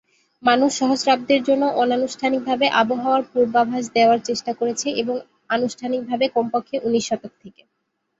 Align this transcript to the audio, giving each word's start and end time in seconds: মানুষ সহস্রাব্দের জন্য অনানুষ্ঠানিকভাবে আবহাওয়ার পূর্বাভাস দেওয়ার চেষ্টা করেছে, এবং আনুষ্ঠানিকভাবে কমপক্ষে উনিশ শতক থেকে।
মানুষ 0.43 0.71
সহস্রাব্দের 0.79 1.41
জন্য 1.43 1.63
অনানুষ্ঠানিকভাবে 1.83 2.65
আবহাওয়ার 2.81 3.23
পূর্বাভাস 3.31 3.83
দেওয়ার 3.95 4.19
চেষ্টা 4.25 4.51
করেছে, 4.53 4.87
এবং 5.01 5.15
আনুষ্ঠানিকভাবে 5.49 6.25
কমপক্ষে 6.35 6.75
উনিশ 6.79 7.03
শতক 7.09 7.31
থেকে। 7.43 7.61